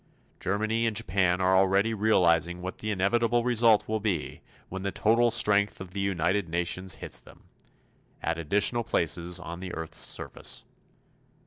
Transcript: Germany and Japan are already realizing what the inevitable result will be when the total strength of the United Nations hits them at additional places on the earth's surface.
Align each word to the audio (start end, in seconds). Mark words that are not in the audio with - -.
Germany 0.39 0.87
and 0.87 0.95
Japan 0.95 1.39
are 1.41 1.55
already 1.55 1.93
realizing 1.93 2.59
what 2.63 2.79
the 2.79 2.89
inevitable 2.89 3.43
result 3.43 3.87
will 3.87 3.99
be 3.99 4.41
when 4.67 4.81
the 4.81 4.91
total 4.91 5.29
strength 5.29 5.79
of 5.79 5.91
the 5.91 5.99
United 5.99 6.49
Nations 6.49 6.95
hits 6.95 7.21
them 7.21 7.43
at 8.19 8.39
additional 8.39 8.83
places 8.83 9.39
on 9.39 9.59
the 9.59 9.75
earth's 9.75 9.99
surface. 9.99 10.63